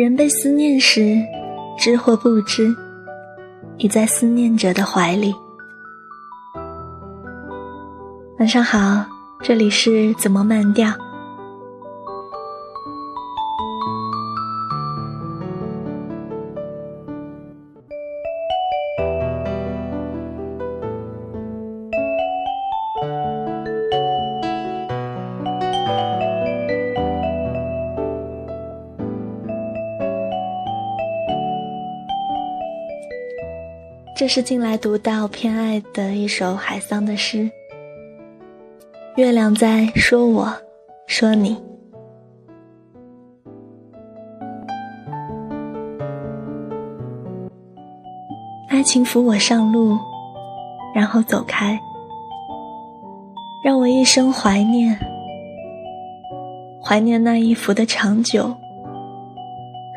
[0.00, 1.18] 人被思念时，
[1.76, 2.72] 知或不知，
[3.78, 5.34] 已在思念者的怀里。
[8.38, 9.04] 晚上好，
[9.42, 10.88] 这里是怎么慢调。
[34.18, 37.48] 这是近来读到偏爱的一首海桑的诗。
[39.14, 40.52] 月亮在说我，
[41.06, 41.56] 说你。
[48.68, 49.96] 爱情扶我上路，
[50.92, 51.78] 然后走开，
[53.62, 54.98] 让我一生怀念，
[56.84, 58.52] 怀念那一幅的长久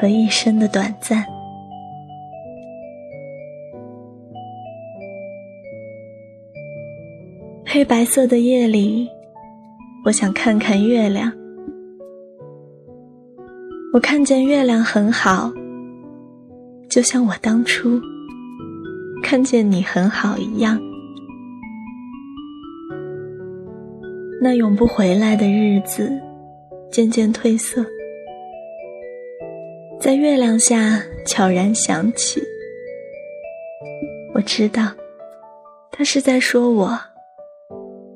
[0.00, 1.33] 和一生的短暂。
[7.74, 9.08] 黑白色的夜里，
[10.04, 11.32] 我想看看月亮。
[13.92, 15.52] 我看见月亮很好，
[16.88, 18.00] 就像我当初
[19.24, 20.78] 看见你很好一样。
[24.40, 26.08] 那永不回来的日子
[26.92, 27.84] 渐渐褪色，
[29.98, 32.40] 在月亮下悄然响起。
[34.32, 34.92] 我知道，
[35.90, 36.96] 他是在说我。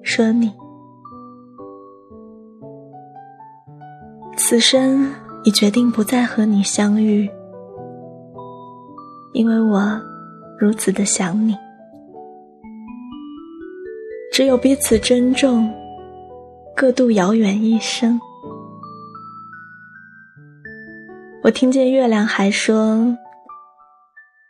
[0.09, 0.51] 说你，
[4.39, 5.15] 此生
[5.45, 7.29] 已决定不再和你相遇，
[9.35, 10.01] 因为我
[10.59, 11.55] 如此的想你。
[14.33, 15.71] 只有彼此珍重，
[16.75, 18.19] 各度遥远一生。
[21.43, 23.15] 我听见月亮还说：“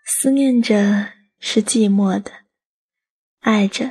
[0.07, 1.05] 思念着
[1.41, 2.31] 是寂寞的，
[3.41, 3.91] 爱着。”